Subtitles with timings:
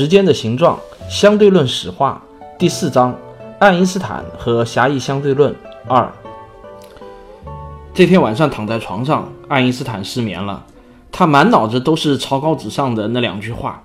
[0.00, 2.24] 时间的形状，相对论史话
[2.58, 3.14] 第四章：
[3.58, 5.54] 爱因斯坦和狭义相对论
[5.86, 6.10] 二。
[7.92, 10.64] 这天晚上躺在床上，爱因斯坦失眠了，
[11.12, 13.84] 他满脑子都是草稿纸上的那两句话。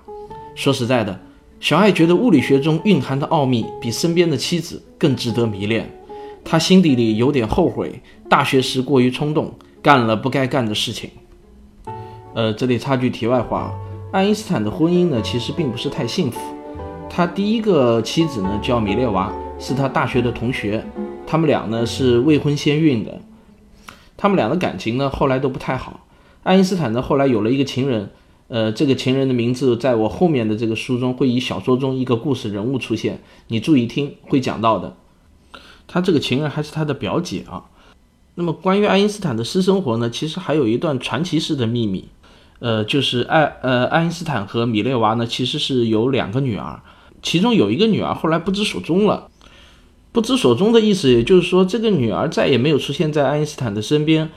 [0.54, 1.20] 说实在的，
[1.60, 5.94] 小爱觉得物理学中蕴含的奥秘比身边的妻子更值得迷恋。
[6.42, 11.10] 他心底里有点后悔，大学时过于冲动，干了不该干的事情。
[12.32, 13.70] 呃，这里插句题外话。
[14.16, 16.40] 爱因斯坦的婚姻呢，其实并不是太幸福。
[17.10, 20.82] 他第一个妻子呢叫米列娃，是他大学的同学，
[21.26, 23.20] 他们俩呢是未婚先孕的。
[24.16, 26.06] 他们俩的感情呢后来都不太好。
[26.44, 28.08] 爱因斯坦呢后来有了一个情人，
[28.48, 34.96] 呃，这个情人的名字在我后面的这个书中会以小说中一个故事人物出现，你注意听，会讲到的。
[35.86, 37.66] 他这个情人还是他的表姐啊。
[38.36, 42.08] 那么关于爱因斯坦的私生活呢，其实还有一段传奇式的秘密。
[42.58, 46.80] 呃，就是爱呃，爱因斯坦和米列娃呢，其实是有两个女儿，
[47.22, 49.28] 其中有一个女儿后来不知所踪了。
[50.12, 54.30] 不知所踪的意思，也就是说，这个女儿再也没有出现在爱因斯坦的身边，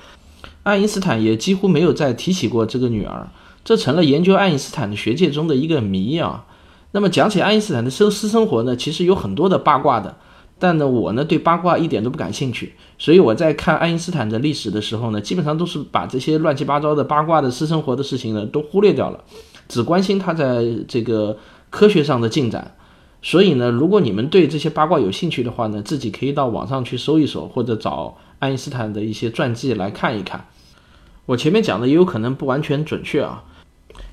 [0.64, 3.30] 爱因斯坦也几乎没有再提起过这个女儿，
[3.64, 6.46] 这成了研究爱因斯坦的学界中的一个谜啊。
[6.92, 10.18] 那么讲起爱因斯坦的生私生活呢，其实有很多的八卦的。
[10.60, 19.24] 但呢，我呢对八卦一点都不感兴趣，所以我在看爱因斯坦的历史的时候呢，基本上都是把这些乱七八糟的八卦的私生活的事情呢都忽略掉了，
[19.70, 21.38] 只关心他在这个
[21.70, 22.76] 科学上的进展。
[23.22, 30.46] 所以呢，如果你们对这些八卦有兴趣的话呢，自己可以到网上去搜一搜，或者找爱因斯坦的一些传记来看一看。
[31.26, 33.44] 我前面讲的也有可能不完全准确啊，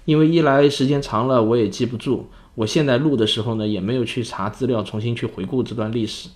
[0.05, 2.29] 因为一来时间长了我也记不住。
[2.57, 6.31] 我现在录的时候呢，也没有去查资料，重新去回顾这段历史。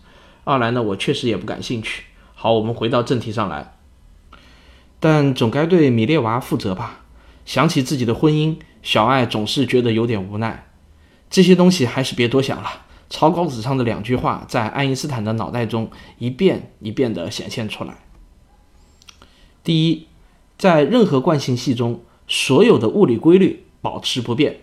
[0.45, 2.05] 二来呢，我确实也不感兴趣。
[2.35, 3.77] 好，我们回到正题上来。
[5.01, 7.01] 但总该对米列娃负责吧？
[7.47, 10.71] 想起自己的婚姻，小爱总是觉得有点无奈。
[11.31, 12.83] 这些东西还是别多想了。
[13.09, 17.97] 草稿纸上的两句话，在爱因斯坦的脑袋中一遍一遍地显现出来。
[19.65, 20.07] 第一，
[20.59, 24.61] 在任何惯性系中，所有的物理规律保持不变。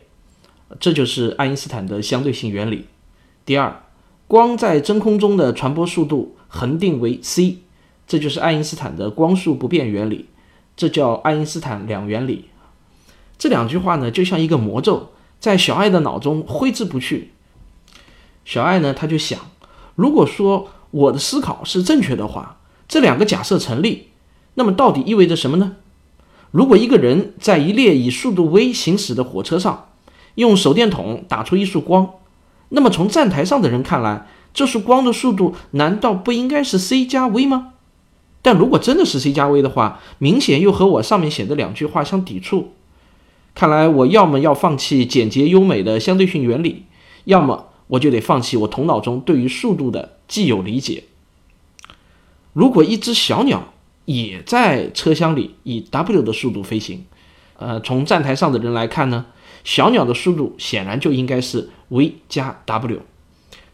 [0.79, 2.85] 这就是爱因斯坦的相对性原理。
[3.45, 3.83] 第二，
[4.27, 7.59] 光在真空中的传播速度恒定为 c，
[8.07, 10.25] 这就是爱因斯坦的光速不变原理。
[10.75, 12.45] 这叫爱因斯坦两原理。
[13.37, 17.31] 这两句话呢，就像一个魔咒，在小爱的脑中挥之不去。
[18.45, 19.39] 小爱呢，他就想，
[19.95, 24.09] 如果说我的思考是正确的话，这两个假设成立，
[24.53, 25.77] 那么到底意味着什么呢？
[26.51, 29.86] 如果一个人在一列以速度 v 行驶的火车上，
[30.37, 32.11] 用手电筒打出一束光，
[32.69, 37.73] 那么从站台上的人看来，这束光的速度难道不应该是 c 加 v 吗？
[38.43, 42.73] 但如果真的是 c 加 v 的话，明显又和我上面写的两句话相抵触。
[43.55, 46.83] 看来我要么要放弃简洁优美的相对性原理，
[47.23, 51.05] 要么我就得放弃我头脑中对于速度的既有理解。
[52.53, 53.73] 如果一只小鸟
[54.05, 57.05] 也在车厢里以 w 的速度飞行，
[57.57, 59.25] 呃，从站台上的人来看呢？
[59.67, 63.01] 小鸟的速度显然就应该是 v 加 w，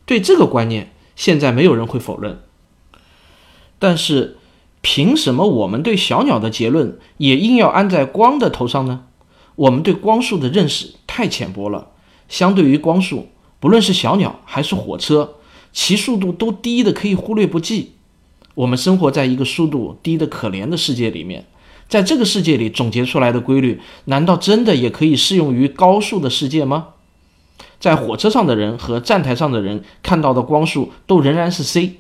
[0.08, 2.40] 对这个观念，现在没有人会否认。
[3.78, 4.38] 但是，
[4.82, 9.04] 凭什么我们对小鸟的结论也硬要安在光的头上呢？
[9.54, 11.92] 我们对光速的认识太浅薄了。
[12.28, 13.28] 相对于光速，
[13.60, 15.36] 不论是小鸟还是火车，
[15.72, 17.92] 其速度都低的可以忽略不计。
[18.56, 21.46] 我们生活在一个速度低的可怜的世界里面。
[21.94, 26.88] 在这个世界里总结出来的规律，难道真的也可以适用于高速的世界吗？
[27.80, 32.00] 在火车上的人和站台上的人看到的光速都仍然是 c。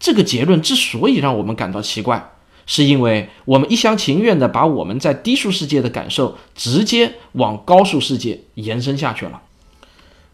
[0.00, 2.30] 这个结论之所以让我们感到奇怪，
[2.64, 9.42] 是因为我们一厢情愿地把我们在低速世界的感受直接往高速世界延伸下去了。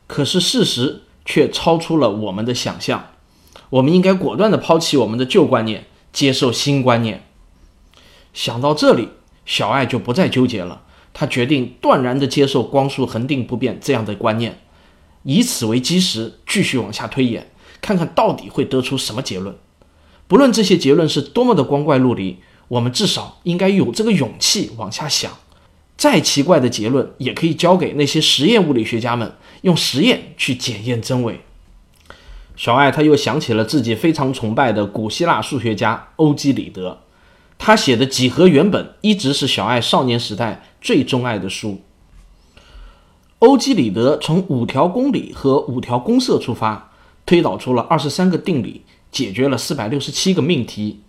[0.06, 3.06] 可是事实却超出了我们的想象。
[3.70, 7.24] 我们应该果断地抛弃我们的旧观念，接受新观念。
[8.32, 9.08] 想到这里，
[9.44, 10.82] 小爱就不再纠结了。
[11.12, 14.60] 他决定断然地接受光速恒定不变这样的观念，
[15.24, 17.50] 以此为基石继续往下推演，
[17.80, 19.56] 看看到底会得出什么结论。
[20.28, 22.38] 不论这些结论是多么的光怪陆离，
[22.68, 25.32] 我们至少应该有这个勇气往下想。
[25.96, 31.40] 再奇怪的结论也可以交给那些实验物理学家们，用实验去检验真伪。
[32.56, 37.00] 小爱他又想起了自己非常崇拜的古希腊数学家欧几里得，
[37.62, 41.82] 他写的几何原本一直是小爱少年时代最钟爱的书。
[43.40, 46.90] 欧几里得从五条公理和五条公设出发，
[47.26, 51.00] 推导出了二十三个定理，解决了四百六十七个命题。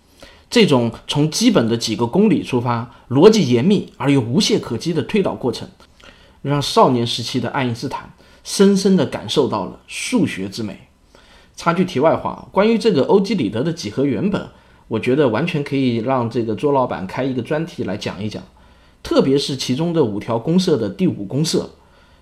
[0.50, 5.70] 这种从基本的几个公理出发，逻辑严密而又无懈可击的推导过程，
[6.42, 8.12] 让少年时期的爱因斯坦
[8.44, 10.90] 深深地感受到了数学之美。
[11.56, 14.50] 插句题外话，关于这个欧几里得的几何原本，
[14.92, 18.44] 我觉得完全可以让这个卓老板开一个专题来讲一讲，
[19.02, 21.70] 特别是其中的五条公设的第五公设。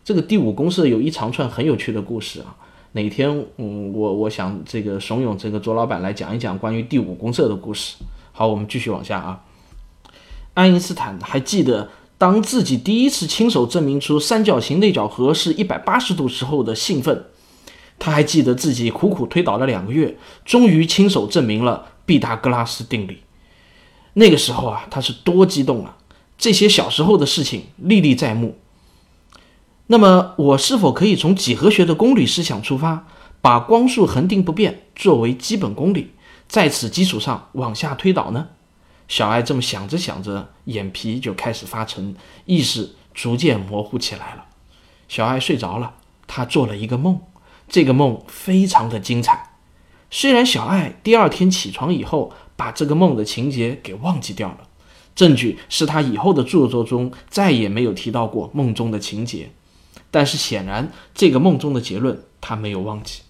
[0.06, 2.56] 这个第五公设有一长串很有趣的故事啊，
[2.92, 7.96] 哪天嗯，我我想这个怂恿这个卓老板来讲一讲关于第五公设的故事。
[8.32, 9.44] 好，我们继续往下啊。
[10.54, 11.90] 爱因斯坦还记得
[12.20, 17.26] 当自己第一次亲手证明出三角形内角和是一百八十度时候的兴奋，
[17.98, 20.16] 他还记得自己苦苦推导了两个月，
[20.46, 23.22] 终于亲手证明了毕达哥拉斯定理。
[24.14, 25.96] 那个时候啊，他是多激动啊！
[26.40, 28.58] 这些小时候的事情历历在目。
[29.86, 33.06] 那么，我是否可以从几何学的公理思想出发，
[33.42, 36.10] 把光速恒定不变作为基本公理，
[36.48, 38.48] 在此基础上往下推导呢？
[39.08, 42.16] 小爱这么想着想着，眼皮就开始发沉，
[42.46, 44.46] 意识逐渐模糊起来了。
[45.08, 45.94] 小爱睡着了，
[46.26, 47.22] 她做了一个梦，
[47.68, 49.49] 这个梦非常的精彩。
[50.12, 54.68] 虽然小爱第二天起床以后把这个梦的情节给忘记掉了，
[55.16, 59.52] 证据是他以后的著作中再也没有提到过梦中的情节。
[60.12, 63.22] 但是显然，这个梦中的结论他没有忘记。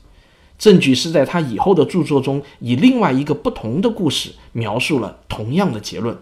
[0.58, 6.18] 证据是在他以后的著作中，以另外一个不同的故事描述了同样的结论。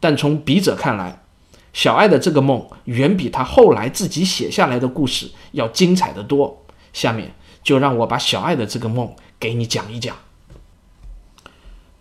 [0.00, 1.22] 但从笔者看来，
[1.72, 6.64] 小爱的这个梦远比他后来自己写下来的故事要精彩的多。
[6.92, 10.16] 下面就让我把小爱的这个梦给你讲一讲。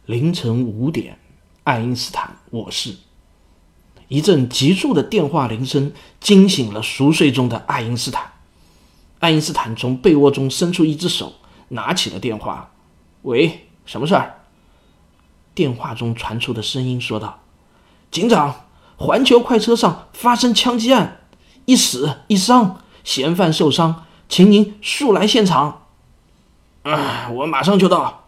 [0.06, 1.19] 凌晨五点，
[1.63, 2.95] 爱因斯坦卧室。
[4.07, 5.92] 一阵急促的电话铃声
[6.22, 8.31] 惊醒了熟睡中的爱因斯坦。
[9.19, 11.34] 爱因斯坦从被窝中伸出一只手，
[11.69, 12.72] 拿起了电话。
[13.24, 14.42] “喂，什么事儿？”
[15.54, 17.42] 电话中传出的声音说道
[18.10, 21.22] ：“警长，环球快车上发生枪击案，
[21.66, 25.87] 一死一伤，嫌犯受伤，请您速来现场。
[26.89, 28.25] ”“啊，我马上就到。”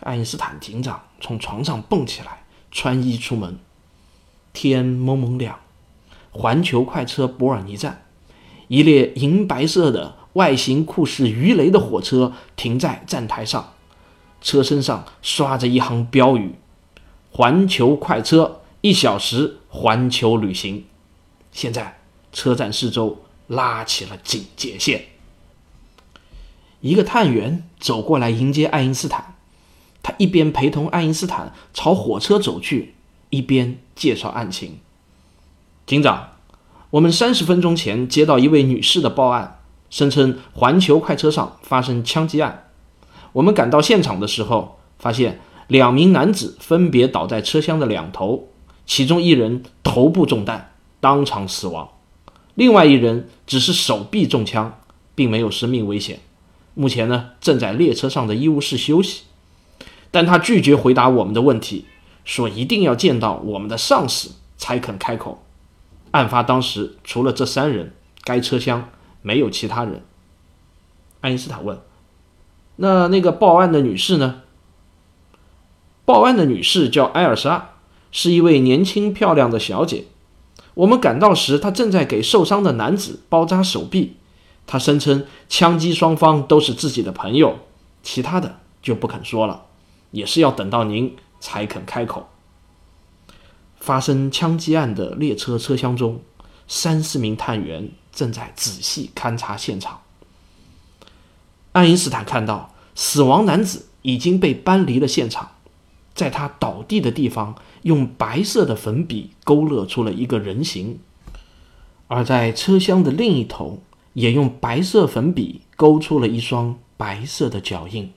[0.00, 3.58] 爱因斯坦警长从床上蹦起来，穿衣出门。
[4.52, 5.58] 天蒙蒙亮，
[6.30, 8.04] 环球快车伯尔尼站，
[8.68, 13.74] 一列银白色的、外形酷似鱼雷的火车停在站台上，
[14.40, 16.54] 车身上刷着一行标语
[17.32, 20.84] ：“环球快车，一小时环球旅行。”
[21.50, 22.00] 现在，
[22.32, 25.04] 车站四周拉起了警戒线。
[26.84, 29.36] 一个探员走过来迎接爱因斯坦，
[30.02, 32.92] 他一边陪同爱因斯坦朝火车走去。
[33.30, 34.78] 一边介绍案情，
[35.86, 36.28] 警长，
[36.90, 39.58] 我们三十分钟前接到一位女士的报案，
[39.88, 42.68] 声称环球快车上发生枪击案。
[43.32, 48.50] 我们赶到现场的时候，发现两名男子分别倒在车厢的两头，
[48.86, 51.88] 其中一人头部中弹，当场死亡；
[52.54, 54.78] 另外一人只是手臂中枪，
[55.16, 56.20] 并没有生命危险。
[56.74, 59.22] 目前呢，正在列车上的医务室休息，
[60.10, 61.86] 但他拒绝回答我们的问题。
[62.24, 65.44] 说一定要见到我们的上司才肯开口。
[66.12, 68.88] 案发当时，除了这三人，该车厢
[69.20, 70.02] 没有其他人。
[71.20, 71.78] 爱因斯坦问
[72.76, 74.42] ：“那那个报案的女士呢？”
[76.06, 77.72] 报案的女士叫埃尔莎，
[78.10, 80.04] 是一位年轻漂亮的小姐。
[80.72, 84.16] 我们赶到时，她正在给受伤的男子包扎手臂。
[84.66, 87.58] 他声称枪击双方都是自己的朋友，
[88.02, 89.66] 其他的就不肯说了，
[90.10, 91.16] 也是要等到您。
[91.40, 92.30] 才肯开口。
[93.76, 96.22] 发生枪击案的列车车厢中，
[96.66, 100.00] 三四名探员正在仔细勘察现场。
[101.72, 105.50] 爱因斯坦看到死亡男子已经被搬离了现场，
[106.14, 110.98] 在他倒地的地方用白色的粉笔勾勒出了一个人形，
[112.08, 113.82] 而在车厢的另一头
[114.14, 118.12] 也用白色粉笔勾出了一双白色的脚印。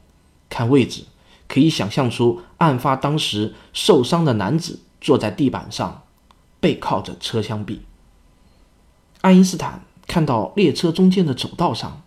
[0.50, 1.04] 看位置。
[1.50, 6.04] 可以想象出，案发当时受伤的男子坐在地板上，
[6.60, 7.84] 背靠着车厢壁。
[9.22, 12.02] 爱因斯坦看到列车中间的走道上，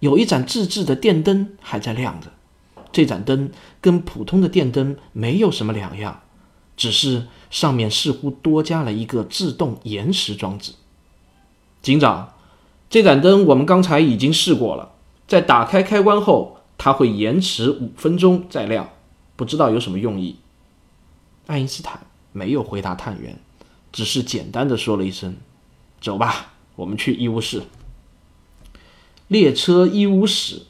[0.00, 2.32] 有一盏自制的电灯还在亮着。
[2.90, 6.22] 这盏灯跟普通的电灯没有什么两样，
[6.76, 10.72] 只是上面似乎多加了一个自动延时装置。
[11.80, 12.32] 警长，
[12.90, 14.90] 这盏灯我们刚才已经试过了，
[15.28, 18.90] 在打开开关后，它会延迟五分钟再亮，
[19.36, 20.40] 不知道有什么用意。
[21.46, 22.00] 爱因斯坦
[22.32, 23.38] 没有回答探员，
[23.92, 25.36] 只是简单的说了一声
[26.02, 27.62] ：“走吧，我们去医务室。”
[29.28, 30.62] 列车医务室，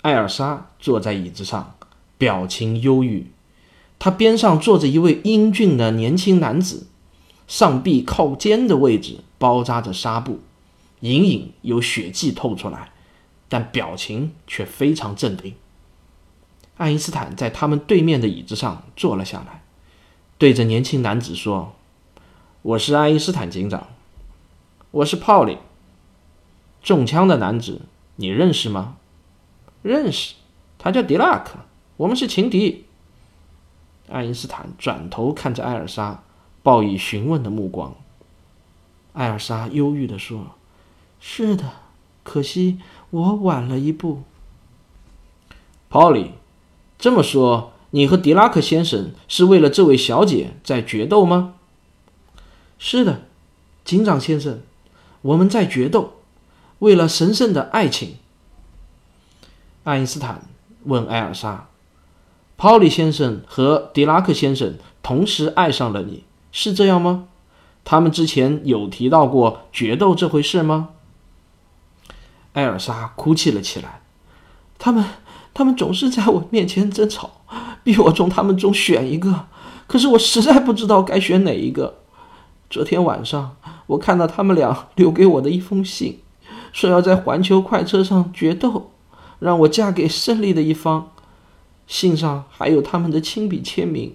[0.00, 1.74] 艾尔莎坐在椅子上，
[2.16, 3.30] 表情忧郁。
[3.98, 6.86] 她边上坐着一位英俊的年轻男子，
[7.46, 10.40] 上臂靠肩的位置包扎着纱布，
[11.00, 12.92] 隐隐有血迹透出来，
[13.48, 15.54] 但表情却非常镇定。
[16.76, 19.62] 爱因斯坦在他们对面的椅子上坐了下来，
[20.38, 21.74] 对着年轻男子说
[22.62, 23.88] ：“我是爱因斯坦警长，
[24.90, 25.58] 我是泡利。”
[26.82, 27.82] 中枪的男子，
[28.16, 28.96] 你认识吗？
[29.82, 30.34] 认识，
[30.78, 31.58] 他叫迪拉克，
[31.98, 32.86] 我们是情敌。
[34.08, 36.22] 爱因斯坦转头看着艾尔莎，
[36.62, 37.94] 报以询问的目光。
[39.12, 40.54] 艾尔莎忧郁地说
[41.20, 41.64] ：“是的，
[42.24, 42.78] 可惜
[43.10, 44.22] 我晚了一步。”
[45.90, 46.30] poly，
[46.98, 51.54] 这么说，你和迪拉克先生是为了这位小姐在决斗吗？
[52.78, 53.22] 是的，
[53.84, 54.60] 警长先生，
[55.22, 56.14] 我们在决斗。
[56.78, 58.14] 为了神圣的爱情，
[59.84, 60.48] 爱因斯坦
[60.84, 61.68] 问艾尔莎
[62.56, 67.28] ：“泡利先生和狄拉克先生同时爱上了你，是这样吗？
[67.84, 70.90] 他们之前有提到过决斗这回事吗？”
[72.52, 74.00] 艾尔莎哭泣了起来。
[74.78, 75.04] 他们，
[75.52, 77.30] 他们总是在我面前争吵，
[77.82, 79.46] 逼我从他们中选一个，
[79.86, 81.98] 可是我实在不知道该选哪一个。
[82.68, 83.56] 昨天晚上，
[83.88, 86.20] 我看到他们俩留给我的一封信。
[86.72, 88.92] 说要在环球快车上决斗，
[89.40, 91.10] 让我嫁给胜利的一方。
[91.88, 94.14] 信上还有他们的亲笔签名。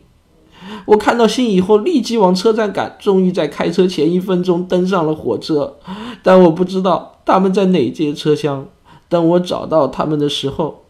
[0.86, 5.76] 我看到信以后，立即往车站赶，终于在开车前一分钟登上了火车。
[6.24, 8.68] 但我不知道他们在哪节车厢。
[9.08, 10.86] 等我找到他们的时候，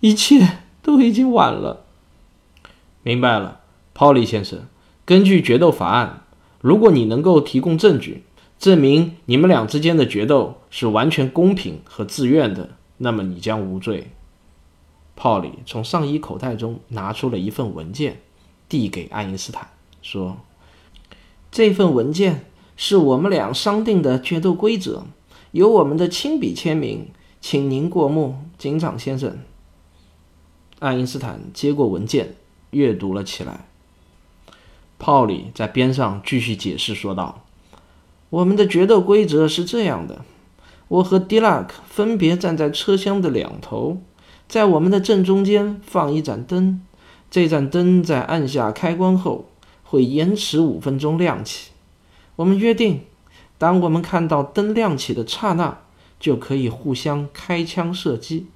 [0.00, 1.84] 一切都已经晚了。
[3.02, 3.60] 明白了，
[3.92, 4.60] 泡利先生。
[5.04, 6.22] 根据决斗法案，
[6.60, 8.24] 如果你能够提供证据。
[8.58, 14.10] 证明你们俩之间的决斗是完全公平和自愿的，那么你将无罪。
[15.14, 18.20] 泡利从上衣口袋中拿出了一份文件，
[18.68, 19.68] 递给爱因斯坦，
[20.02, 20.38] 说
[21.52, 25.04] ：“这份文件是我们俩商定的决斗规则，
[25.52, 27.08] 有我们的亲笔签名，
[27.40, 29.38] 请您过目，警长先生。”
[30.80, 32.34] 爱因斯坦接过文件，
[32.70, 33.66] 阅读了起来。
[34.98, 37.44] 泡利在边上继续解释说道。
[38.30, 40.24] 我们的决斗规则是这样的：
[40.88, 43.98] 我和迪拉克分别站在车厢的两头，
[44.46, 46.82] 在我们的正中间放一盏灯。
[47.30, 49.48] 这盏灯在按下开关后
[49.82, 51.70] 会延迟五分钟亮起。
[52.36, 53.00] 我们约定，
[53.58, 55.78] 当我们看到灯亮起的刹那，
[56.18, 58.46] 就可以互相开枪射击。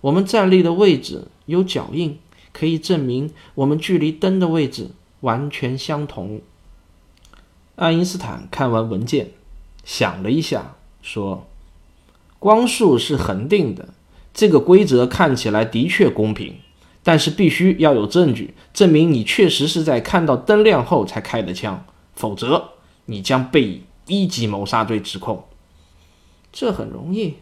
[0.00, 2.18] 我们站立的位置有脚印，
[2.52, 6.40] 可以证明我们距离灯的位置完全相同。
[7.76, 9.30] 爱因斯坦看完文件，
[9.84, 11.46] 想了一下，说
[12.38, 13.94] ：“光速是恒定的，
[14.34, 16.56] 这个规则看起来的确公平，
[17.02, 21.84] 但是必须要有证据证明你确实是在看到灯亮后才开的枪，
[22.14, 22.70] 否则
[23.06, 25.44] 你将被一级谋杀罪指控。”
[26.52, 27.34] 这很容易。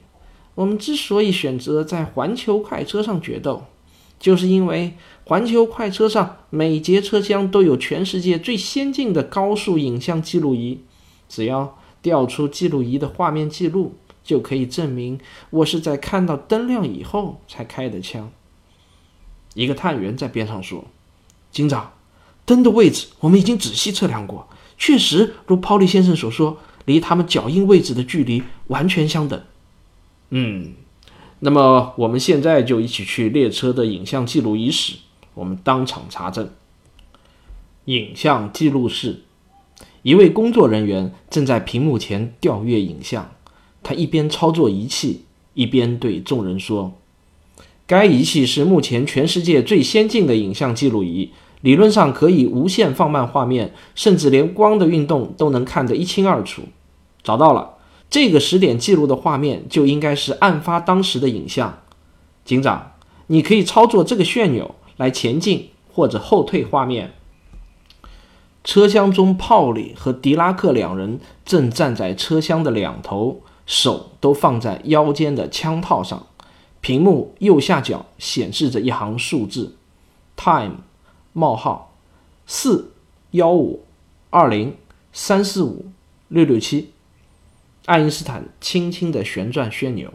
[0.55, 3.65] 我们之所以选择在环球快车上决斗。
[4.19, 10.81] 就是因为环球快车上每节车厢都有全世界最先进的高速影像记录仪，
[11.27, 18.31] 只要调出记录仪的画面记录，就可以证明我是在看到灯亮以后才开的枪。
[19.55, 20.85] 一个探员在边上说
[21.51, 21.95] ：“警长，
[22.45, 24.50] 灯的位置我们已经仔细测量过，
[24.81, 29.41] 确实如泡利先生所说，离他们脚印位置的距离完全相等。”
[30.31, 30.73] 嗯。
[31.43, 34.97] 那么我们现在就一起去列车的影像记录仪室，
[35.33, 36.51] 我们当场查证。
[37.87, 39.23] 影像记录室，
[40.03, 43.33] 一位工作人员正在屏幕前调阅影像，
[43.83, 46.93] 他一边操作仪器，一边对众人说
[47.89, 56.63] ：“该仪器是目前全世界最先进的影像记录仪，理论上可以无限放慢画面，甚至连光的运动都能看得一清二楚。
[57.23, 57.75] 找到了。”
[58.11, 61.79] 这个时点记录的画面就应该是案发当时的影像。
[62.45, 62.95] 警长，
[63.29, 67.13] 你可以操作这个旋钮来前进或者后退画面。
[68.65, 76.27] 车厢中，泡利和迪拉克两人正站在车厢的两头，手都放在腰间的枪套上。
[76.81, 79.77] 屏幕右下角显示着一行数字
[80.37, 80.79] ：time：
[81.33, 81.95] 冒号
[82.47, 82.93] 四
[83.33, 83.85] 幺五
[84.31, 84.77] 二零
[85.13, 85.87] 三四五
[86.29, 86.93] 六六七。
[87.87, 90.13] 爱因斯坦轻轻地旋转旋钮，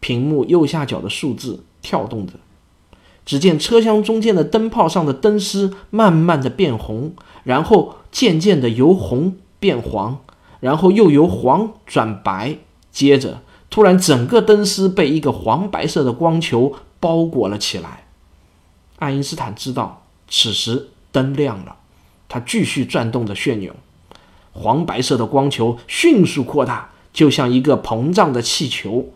[0.00, 2.34] 屏幕右下角的数字跳动着。
[3.24, 10.18] 只见车厢中间的灯泡上的灯丝慢慢的变红，然后渐渐的由红变黄，
[10.60, 12.58] 然后又由黄转白，
[12.90, 18.06] 接着突然整个灯丝被一个黄白色的光球包裹了起来。
[18.98, 20.01] 爱因斯坦知道，
[20.34, 21.76] 此时灯亮了，
[22.26, 23.76] 他继续转动着旋钮，
[24.52, 29.10] 黄白色的光球迅速扩大，就像一个膨胀的气球。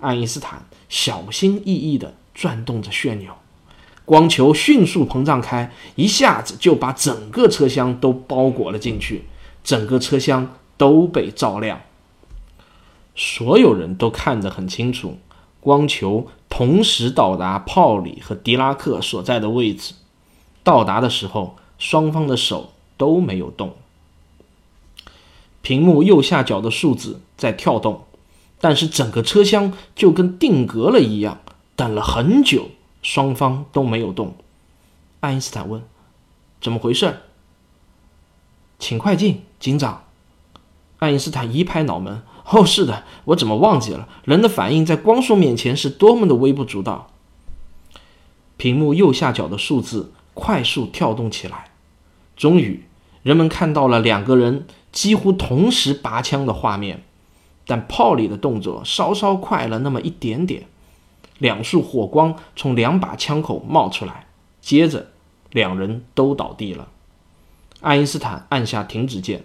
[0.00, 3.32] 爱因斯坦小心翼翼地转动着旋钮。
[4.04, 9.24] 光球迅速膨胀开，一下子就把整个车厢都包裹了进去，
[9.62, 11.80] 整个车厢都被照亮。
[13.14, 15.16] 所有人都看得很清楚，
[15.60, 19.94] 光球同时到达泡里和狄拉克所在的位置。
[20.66, 23.76] 到达的时候，双方的手都没有动。
[25.62, 28.02] 屏幕右下角的数字在跳动，
[28.60, 31.38] 但是整个车厢就跟定格了一样，
[31.76, 32.70] 等了很久。
[33.00, 34.34] 双方都没有动。
[35.20, 35.84] 爱因斯坦问
[36.60, 37.20] ：“怎么回事？”
[38.80, 40.02] 请快进，警长。
[40.98, 44.08] 爱因斯坦一拍脑门：“哦，是的，我怎么忘记了？
[44.24, 47.12] 人的反应在光速面前是多么的微不足道。”
[48.58, 51.70] 屏幕右下角的数字快速跳动起来。
[52.36, 52.84] 终于，
[53.22, 57.02] 人们看到了两个人几乎同时拔枪的画面，
[57.66, 60.66] 但炮里的动作稍稍快了那么一点点。
[61.38, 64.26] 两束火光从两把枪口冒出来，
[64.60, 65.08] 接着
[65.50, 66.88] 两人都倒地了。
[67.80, 69.44] 爱因斯坦按下停止键，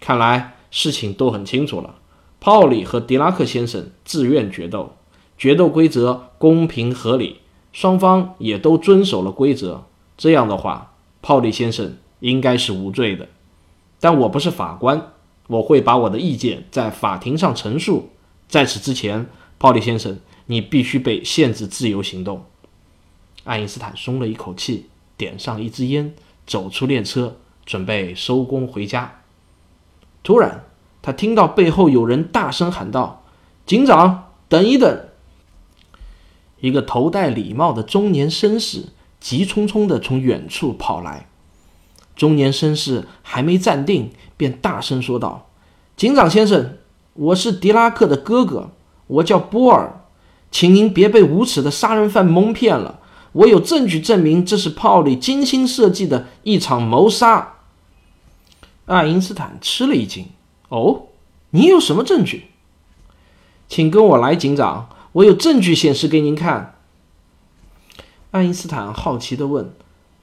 [0.00, 1.96] 看来事情都很清楚了。
[2.40, 4.96] 泡里和狄拉克先生自愿决斗，
[5.36, 7.40] 决斗规则公平合理，
[7.72, 9.84] 双方也都遵守了规则。
[10.16, 13.28] 这样的话，泡利先生应该是无罪的。
[14.00, 15.12] 但我不是法官，
[15.46, 18.10] 我会把我的意见在法庭上陈述。
[18.48, 19.26] 在此之前，
[19.58, 20.18] 泡利先生。
[20.46, 22.44] 你必须被限制自由行动。
[23.44, 26.14] 爱因斯坦松了一口气，点上一支烟，
[26.46, 29.22] 走出列车，准备收工回家。
[30.22, 30.64] 突然，
[31.00, 33.24] 他听到背后有人大声喊道
[33.64, 35.08] ：“警长，等一等！”
[36.60, 38.88] 一个头戴礼帽的中年绅士
[39.24, 41.26] 急匆匆地从远处跑来。
[42.14, 45.48] 中年绅士还没站定，便大声说道
[45.96, 46.76] ：“警长先生，
[47.14, 48.72] 我是狄拉克的哥哥，
[49.06, 50.02] 我叫波尔。”
[50.52, 53.00] 请您别被无耻的杀人犯蒙骗了，
[53.32, 57.54] 我有证据证明这是泡里精心设计的一场谋杀。
[58.84, 60.26] 爱因斯坦吃了一惊
[60.68, 61.04] ：“哦，
[61.48, 62.48] 你有什么证据？
[63.70, 66.72] 请跟我来，警长，我有证据显示给您看。”
[68.34, 69.72] 爱因斯坦好奇地问：“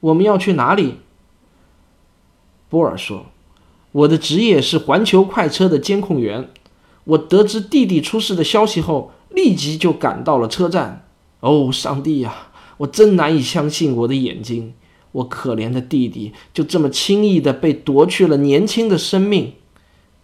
[0.01, 0.97] 我们要去哪里？”
[2.67, 3.27] 波尔说
[3.93, 6.49] ：“我的职业是环球快车的监控员，
[7.05, 11.07] 我得知弟弟出事的消息后。”立即就赶到了车站。
[11.39, 12.49] 哦，上帝呀！
[12.75, 14.73] 我真难以相信我的眼睛。
[15.13, 19.53] 我可怜的弟弟就这么轻易的被夺去了年轻的生命。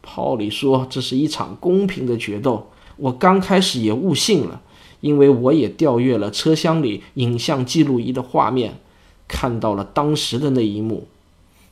[0.01, 2.69] 泡里说这是一场公平的决斗。
[2.97, 4.61] 我刚开始也误信了，
[5.07, 8.79] 因为我也调阅了车厢里影像记录仪的画面，
[9.27, 11.07] 看到了当时的那一幕。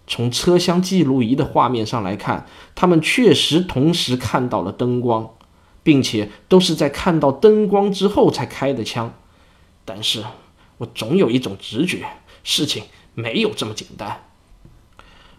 [0.07, 5.29] 从车厢记录仪的画面上来看，他们确实同时看到了灯光。
[5.85, 9.13] 并且都是在看到灯光之后才开的枪，
[9.85, 10.23] 但是
[10.79, 12.07] 我总有一种直觉，
[12.43, 14.23] 事情没有这么简单。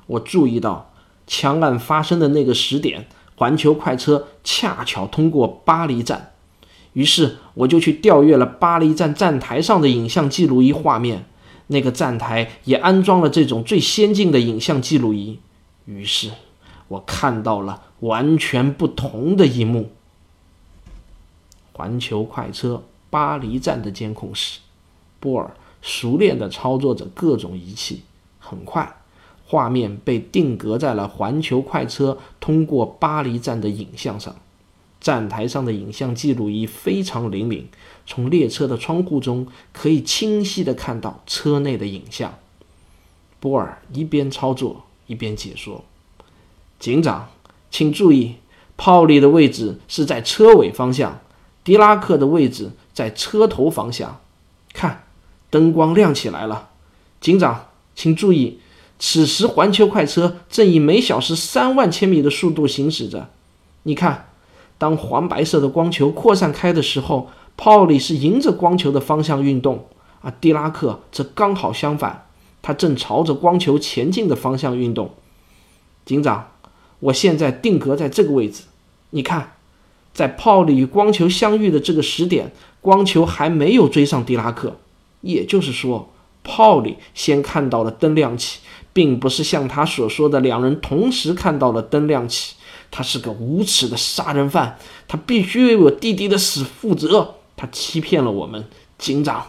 [0.07, 0.93] 我注意到
[1.27, 6.35] 枪案发生的那个时点，环球快车恰巧通过巴黎站，
[6.97, 11.27] 于是我就去调阅了巴黎站站台上的影像记录仪画面，
[11.67, 15.39] 那个站台也安装了这种最先进的影像记录仪，
[15.85, 16.31] 于是
[16.89, 19.91] 我看到了完全不同的一幕。
[21.75, 24.61] 环球快车巴黎站的监控室，
[25.21, 28.05] 波尔熟练地操作着各种仪器。
[28.39, 28.97] 很快，
[29.45, 34.35] 画面被定格在了环球快车通过巴黎站的影像上。
[35.07, 37.69] 站台上的影像记录仪非常灵敏，
[38.09, 42.37] 从列车的窗户中可以清晰地看到车内的影像。
[43.39, 45.85] 波尔一边操作一边解说
[46.81, 47.29] ：“警长，
[47.71, 48.35] 请注意，
[48.77, 51.21] 炮利的位置是在车尾方向。”
[51.63, 54.21] 狄拉克的位置在车头方向，
[54.73, 55.05] 看，
[55.51, 56.71] 灯光亮起来了。
[57.21, 58.59] 警长，请注意，
[58.99, 63.31] 此时环球快车正以每小时三万千米的速度行驶着。
[63.85, 64.26] 你看，
[64.79, 69.87] 当黄白色的光球扩散开的时候，泡里是迎着光球的方向运动，
[70.21, 72.27] 而狄拉克则刚好相反，
[72.61, 75.15] 它正朝着光球前进的方向运动。
[76.05, 76.51] 警长，
[77.01, 78.65] 我现在定格在这个位置，
[79.11, 79.55] 你看，
[80.13, 84.77] 在泡里与光球相遇的这个时点，光球还没有追上狄拉克，
[85.23, 86.11] 也就是说，
[86.45, 88.61] 泡里先看到了灯亮起，
[88.93, 92.57] 并不是像他所说的两人同时看到了灯亮起。
[92.97, 97.35] 他是个无耻的杀人犯，他必须为我弟弟的死负责。
[97.55, 99.49] 他欺骗了我们，警长。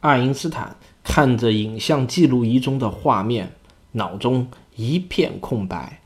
[0.00, 3.54] 爱因斯坦看着影像记录仪中的画面，
[3.92, 6.00] 脑中一片空白。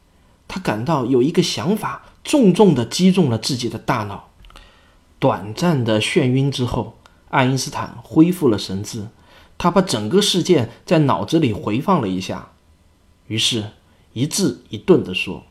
[0.48, 4.30] 他感到有一个想法重重的击中了自己的大脑。
[5.20, 9.07] 短暂的眩晕之后，爱因斯坦恢复了神智。
[9.57, 12.50] 他把整个事件在脑子里回放了一下，
[13.28, 13.70] 于是，
[14.12, 15.44] 一字一顿地说。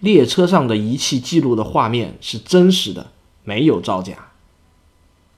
[0.00, 3.08] 列车上的仪器记录的画面是真实的，
[3.42, 4.28] 没有造假。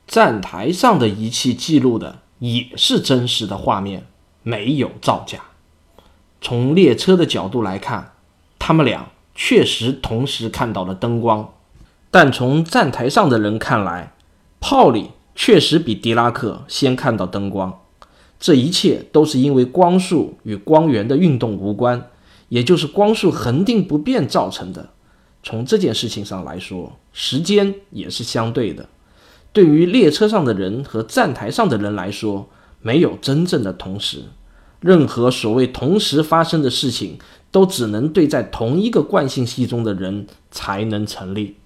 [0.07, 4.07] 站台上的仪器记录的也是真实的画面，
[4.43, 5.41] 没有造假。
[6.43, 8.13] 从列车的角度来看，
[8.59, 11.55] 他们俩确实同时看到了灯光，
[12.11, 14.13] 但从站台上的人看来，
[14.61, 17.81] 泡里确实比狄拉克先看到灯光。
[18.39, 22.10] 这一切都是因为光速与光源的运动无关。
[22.51, 24.91] 也就是光速恒定不变造成的。
[25.43, 28.87] 从这件事情上来说，时间也是相对的。
[29.53, 32.51] 对于列车上的人和站台上的人来说，
[32.83, 34.25] 没有真正的同时。
[34.81, 37.19] 任何所谓同时发生的事情，
[37.51, 41.57] 都只能对在同一个惯性系中的人才能成立。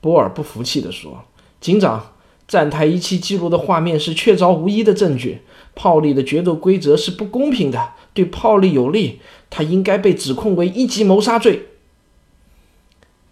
[0.00, 1.24] 波尔不服气地说
[1.60, 2.12] ：“警长，
[2.46, 5.42] 站台仪器记录的画面是确凿无疑的证据。
[5.74, 11.66] 泡利的决斗规则是不公平的，对泡利有利。”他应该被指控为一级谋杀罪。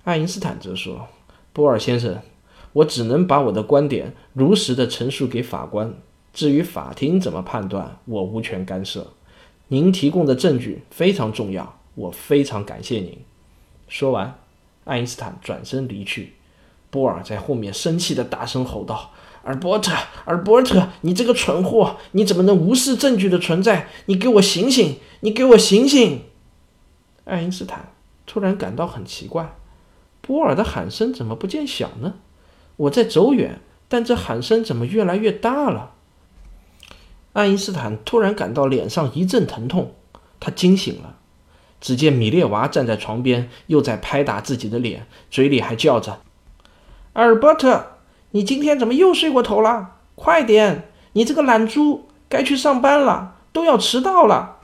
[0.04, 1.08] 爱因斯坦则说
[1.52, 2.20] ：“波尔先生，
[2.74, 5.94] 我只能把我的观点如实的陈述给法官。
[6.32, 9.14] 至于法庭怎么判断，我无权干涉。
[9.66, 13.18] 您提供的证据非常重要，我非常感谢您。”
[13.88, 14.38] 说完，
[14.84, 16.34] 爱因斯坦转身离去。
[16.88, 19.10] 波尔在后面生气的大声吼道。
[19.44, 19.92] 尔伯特，
[20.24, 23.88] 尔伯特，你这个蠢货，你怎么能无视证据的存在？
[24.06, 24.98] 你给我醒醒！
[25.20, 26.22] 你给我醒醒！
[27.24, 27.92] 爱因斯坦
[28.24, 29.56] 突然感到很奇怪，
[30.20, 32.14] 波尔的喊声怎么不见小呢？
[32.76, 35.94] 我在走远，但这喊声怎么越来越大了？
[37.32, 39.94] 爱因斯坦突然感到脸上一阵疼痛，
[40.38, 41.16] 他惊醒了。
[41.80, 46.20] 只见米列娃站在床边，又在拍打自己的脸，嘴里还叫着
[47.14, 47.88] ：“尔伯特。”
[48.34, 49.96] 你今天怎么又睡过头了？
[50.14, 50.84] 快点！
[51.12, 54.56] 你这个懒猪，该去上班了，都要迟到了。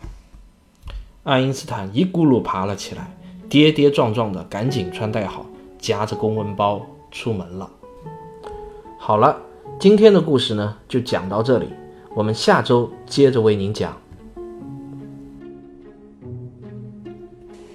[1.24, 3.14] 爱因斯坦一咕噜爬了起来，
[3.46, 5.44] 跌跌撞撞的赶紧穿戴好，
[5.78, 7.68] 夹着公文包出门了。
[8.98, 9.36] 好了，
[9.78, 11.68] 今天的故事呢就讲到这里，
[12.14, 13.94] 我们下周接着为您讲。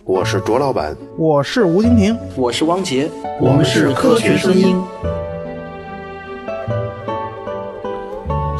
[0.03, 4.75] 我是卓老板，我是吴婷婷，我是汪杰，我们是科学声音。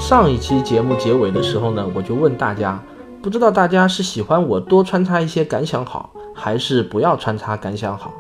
[0.04, 2.78] 上一期节目结尾的时候呢，我就问大家，
[3.22, 8.13] 不知道大家是喜欢我多穿插一些感想好，还是不要穿插感想好？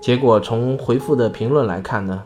[0.00, 2.22] 结果从回复的评论来看呢，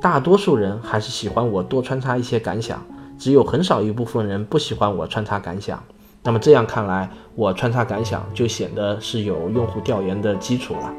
[0.00, 2.82] 大多数人还是喜欢我多穿插一些感想，
[3.16, 5.80] 只有很少一部分人不喜欢我穿插感想。
[6.24, 10.92] 那么这样看来，我穿插感想就显得是有用户调研的基础了。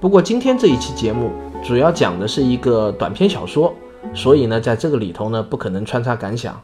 [0.00, 1.32] 不过今天这一期节目
[1.64, 3.74] 主要讲的是一个短篇小说。
[4.14, 6.62] 所以呢，在这个里头呢，不可能穿插感想。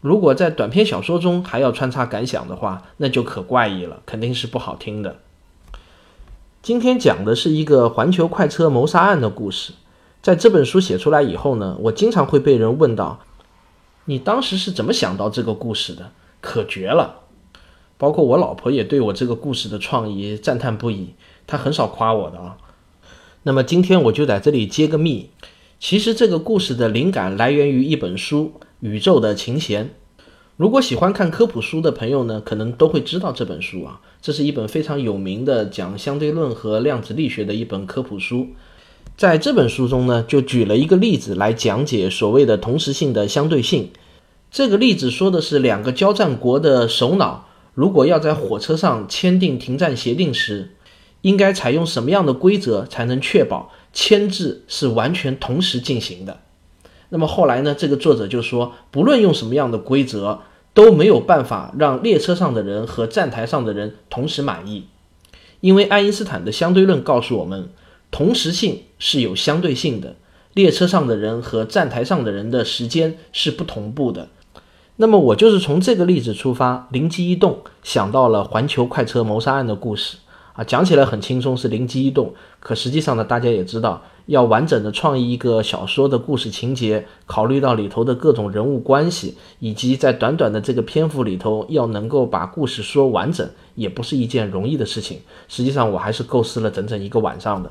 [0.00, 5.16] 如果在短篇小说中还要穿插感想的话，那就可怪异了，肯定是不好听的。
[6.62, 9.72] 今天讲的是一个环球快车谋杀案的故事。
[10.22, 13.20] 在这本书写出来以后呢，我经常会被人问到
[14.04, 16.10] ：“你当时是怎么想到这个故事的？
[16.40, 17.22] 可绝了！”
[17.98, 21.14] 包括我老婆也对我这个故事的创意赞叹不已，
[21.46, 22.58] 她很少夸我的啊。
[23.44, 25.30] 那么今天我就在这里揭个秘。
[25.78, 29.84] 其实这个故事的灵感来源于一本书《宇宙的琴弦》。
[30.56, 34.00] 如果喜欢看科普书的朋友呢，可能都会知道这本书啊。
[34.22, 38.48] 这是一本非常有名的讲相对论和量子力学的一本科普书。
[39.18, 43.90] 在这本书中呢，就举了一个例子来讲解所谓的同时性的相对性。
[44.50, 50.70] 这个例子说的是两个交战国的首脑，如果要在火车上签订停战协定时，
[51.20, 53.70] 应该采用什么样的规则才能确保？
[53.96, 56.40] 牵制是完全同时进行的。
[57.08, 57.74] 那么后来呢？
[57.74, 60.40] 这个作者就说，不论用什么样的规则，
[60.74, 64.88] 都没有办法让列车上的人和站台上的人同时满意，
[65.60, 67.70] 因为爱因斯坦的相对论告诉我们，
[68.10, 70.16] 同时性是有相对性的。
[70.52, 74.28] 列车上的人和站台上的人的时间是不同步的。
[74.96, 80.18] 那么我就是从这个例子出发，灵机一动，想到了环球快车谋杀案的故事
[80.56, 82.34] 啊，讲起来很轻松，是灵机一动。
[82.60, 95.20] 可实际上呢，大家也知道，要完整的创意一个小说的故事情节，考虑到里头的各种人物关系，以及在短短的这个篇幅里头要能够把故事说完整，也不是一件容易的事情。
[95.46, 97.70] 实际上，我还是构思了整整一个晚上的。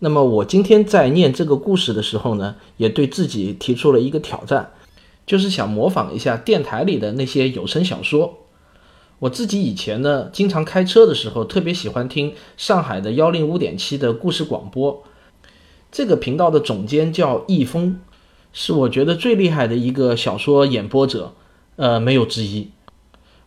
[0.00, 4.72] 那么我今天在念这个故事的时候呢，也对自己提出了一个挑战。
[5.24, 8.45] 就是想模仿一下电台里的那些有声小说。
[9.18, 15.02] 我自己以前呢，经常开车的时候，特别喜欢听上海的幺零五点七的故事广播。
[15.90, 17.98] 这个频道的总监叫易峰，
[18.52, 21.32] 是我觉得最厉害的一个小说演播者，
[21.76, 22.70] 呃，没有之一。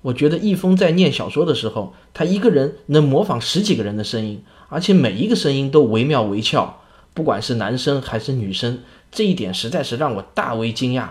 [0.01, 6.81] 我觉得易峰在念小说的时候，他一个人能模仿十几个人的声音，而且每一个声音都惟妙惟肖，
[7.13, 8.79] 不管是男生还是女生，
[9.11, 11.09] 这一点实在是让我大为惊讶。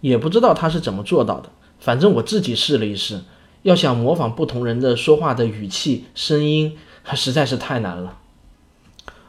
[0.00, 1.50] 也不知道他是怎么做到的，
[1.80, 3.20] 反正我自己试了一试，
[3.62, 6.76] 要想模仿不同人的说话的语气、声音，
[7.14, 8.18] 实在是太难了。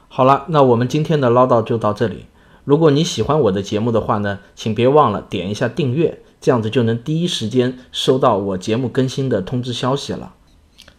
[0.07, 2.25] 好了，那我们今天的唠叨就到这里。
[2.63, 10.33] 如果你喜欢我的节目的话呢，请别忘了点一下订阅，这样子就能第一时间收到我节目更新的通知消息了。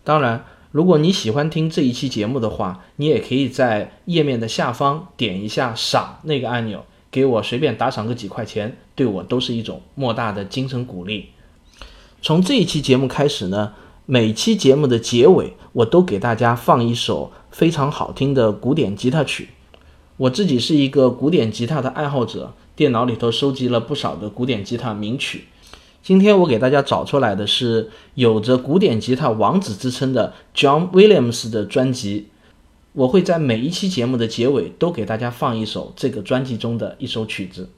[0.02, 6.84] 当然，如果你喜欢听这一期节目的话，你也可以在页面的下方点一下赏那个按钮。
[7.12, 11.30] 给我随便打赏个几块钱，对我都是一种莫大的精神鼓励。
[12.22, 13.72] 从这一期节目开始呢，
[14.04, 19.48] 每期节目的结尾我都给大家放一首非常好听的古典吉他曲。
[20.18, 25.44] 我自己是一个古典吉他的爱好者，电脑里头收集了不少的古典吉他名曲。
[26.02, 32.28] 今天我给大家找出来的是有着古典吉他王子之称的 John Williams 的专辑。
[32.92, 37.70] 我会在每一期节目的结尾都给大家放一首这个专辑中的一首曲子。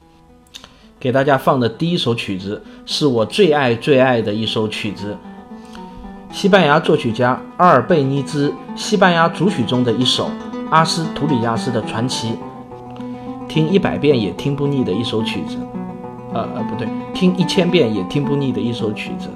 [1.03, 5.17] 给大家放的第一首曲子是我最爱最爱的一首曲子，
[6.31, 10.31] 西班牙作曲家阿尔贝尼兹西班牙组曲中的一首
[10.69, 12.37] 阿斯图里亚斯的传奇，
[13.49, 15.57] 听一百遍也听不腻的一首曲子。
[16.33, 19.27] 呃呃，不对，听一千遍也听不腻的一首曲子。